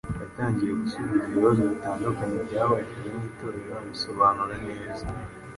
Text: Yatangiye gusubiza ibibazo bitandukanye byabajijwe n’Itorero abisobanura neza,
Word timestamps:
Yatangiye 0.21 0.71
gusubiza 0.81 1.21
ibibazo 1.29 1.61
bitandukanye 1.71 2.37
byabajijwe 2.47 3.07
n’Itorero 3.17 3.71
abisobanura 3.79 4.55
neza, 4.67 5.05